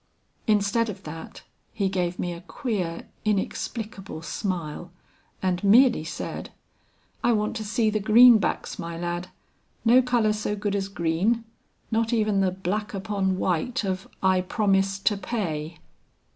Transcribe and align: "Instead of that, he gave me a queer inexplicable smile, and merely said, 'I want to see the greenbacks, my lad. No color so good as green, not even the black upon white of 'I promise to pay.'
"Instead 0.47 0.89
of 0.89 1.03
that, 1.03 1.43
he 1.73 1.87
gave 1.87 2.17
me 2.17 2.33
a 2.33 2.41
queer 2.41 3.07
inexplicable 3.23 4.23
smile, 4.23 4.89
and 5.43 5.63
merely 5.63 6.03
said, 6.03 6.49
'I 7.23 7.33
want 7.33 7.55
to 7.57 7.63
see 7.63 7.91
the 7.91 7.99
greenbacks, 7.99 8.79
my 8.79 8.97
lad. 8.97 9.27
No 9.85 10.01
color 10.01 10.33
so 10.33 10.55
good 10.55 10.75
as 10.75 10.87
green, 10.87 11.43
not 11.91 12.11
even 12.13 12.41
the 12.41 12.49
black 12.49 12.95
upon 12.95 13.37
white 13.37 13.83
of 13.83 14.07
'I 14.23 14.41
promise 14.41 14.97
to 14.97 15.15
pay.' 15.17 15.77